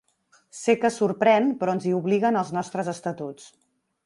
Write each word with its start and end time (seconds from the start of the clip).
Sé 0.59 0.75
que 0.85 0.91
sorprèn, 0.95 1.51
però 1.59 1.77
ens 1.77 1.87
hi 1.91 1.95
obliguen 2.01 2.41
els 2.43 2.53
nostres 2.59 2.91
estatuts. 2.97 3.51